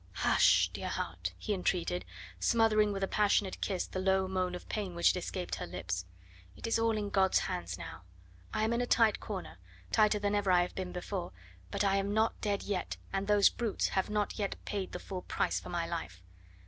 Hush 0.13 0.41
sh 0.41 0.47
sh, 0.47 0.67
dear 0.69 0.87
heart," 0.87 1.31
he 1.37 1.53
entreated, 1.53 2.05
smothering 2.39 2.91
with 2.91 3.03
a 3.03 3.07
passionate 3.07 3.61
kiss 3.61 3.85
the 3.85 3.99
low 3.99 4.27
moan 4.27 4.55
of 4.55 4.67
pain 4.67 4.95
which 4.95 5.09
had 5.13 5.17
escaped 5.21 5.53
her 5.57 5.67
lips; 5.67 6.05
"it 6.57 6.65
is 6.65 6.79
all 6.79 6.97
in 6.97 7.11
God's 7.11 7.37
hands 7.37 7.77
now; 7.77 8.01
I 8.51 8.63
am 8.63 8.73
in 8.73 8.81
a 8.81 8.87
tight 8.87 9.19
corner 9.19 9.59
tighter 9.91 10.17
than 10.17 10.33
ever 10.33 10.51
I 10.51 10.63
have 10.63 10.73
been 10.73 10.91
before; 10.91 11.33
but 11.69 11.83
I 11.83 11.97
am 11.97 12.15
not 12.15 12.41
dead 12.41 12.63
yet, 12.63 12.97
and 13.13 13.27
those 13.27 13.49
brutes 13.49 13.89
have 13.89 14.09
not 14.09 14.39
yet 14.39 14.55
paid 14.65 14.91
the 14.91 14.97
full 14.97 15.21
price 15.21 15.59
for 15.59 15.69
my 15.69 15.85
life. 15.85 16.23